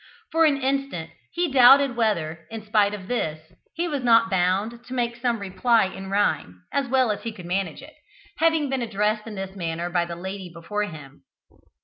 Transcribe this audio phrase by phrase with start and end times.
[0.31, 4.95] For an instant he doubted whether, in spite of this, he was not bound to
[4.95, 7.93] make some reply in rhyme, as well as he could manage it,
[8.39, 11.21] having been addressed in this manner by the lady before him.